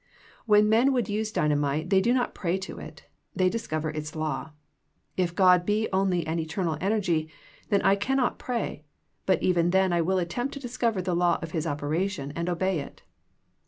When 0.47 0.67
men 0.67 0.93
would 0.93 1.09
use 1.09 1.31
dynamite 1.31 1.91
they 1.91 2.01
do 2.01 2.11
not 2.11 2.33
pray 2.33 2.57
to 2.57 2.79
it. 2.79 3.05
They 3.35 3.49
discover 3.49 3.91
its 3.91 4.15
law. 4.15 4.49
If 5.15 5.35
God 5.35 5.63
be 5.63 5.87
only 5.93 6.25
an 6.25 6.39
eternal 6.39 6.75
energy, 6.81 7.29
then 7.69 7.83
I 7.83 7.95
cannot 7.95 8.39
pray, 8.39 8.83
but 9.27 9.43
even 9.43 9.69
then 9.69 9.93
I 9.93 10.01
will 10.01 10.17
attempt 10.17 10.55
to 10.55 10.59
discover 10.59 11.03
the 11.03 11.13
law 11.15 11.37
of 11.43 11.51
His 11.51 11.67
operation 11.67 12.33
and 12.35 12.49
obey 12.49 12.79
it. 12.79 13.03